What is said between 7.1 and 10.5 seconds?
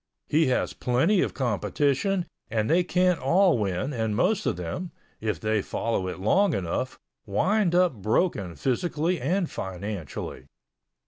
wind up broken physically and financially.